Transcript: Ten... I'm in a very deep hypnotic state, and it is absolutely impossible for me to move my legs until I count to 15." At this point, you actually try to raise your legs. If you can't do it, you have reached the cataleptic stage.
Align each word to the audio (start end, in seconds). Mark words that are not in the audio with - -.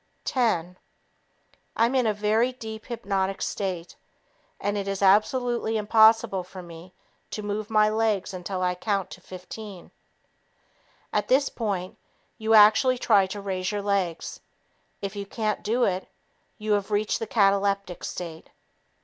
Ten... 0.25 0.79
I'm 1.75 1.93
in 1.93 2.07
a 2.07 2.13
very 2.15 2.53
deep 2.53 2.87
hypnotic 2.87 3.39
state, 3.39 3.95
and 4.59 4.75
it 4.75 4.87
is 4.87 5.03
absolutely 5.03 5.77
impossible 5.77 6.43
for 6.43 6.63
me 6.63 6.95
to 7.29 7.43
move 7.43 7.69
my 7.69 7.87
legs 7.87 8.33
until 8.33 8.63
I 8.63 8.73
count 8.73 9.11
to 9.11 9.21
15." 9.21 9.91
At 11.13 11.27
this 11.27 11.49
point, 11.49 11.99
you 12.39 12.55
actually 12.55 12.97
try 12.97 13.27
to 13.27 13.39
raise 13.39 13.71
your 13.71 13.83
legs. 13.83 14.39
If 15.03 15.15
you 15.15 15.27
can't 15.27 15.61
do 15.61 15.83
it, 15.83 16.07
you 16.57 16.71
have 16.71 16.89
reached 16.89 17.19
the 17.19 17.27
cataleptic 17.27 18.03
stage. 18.03 18.47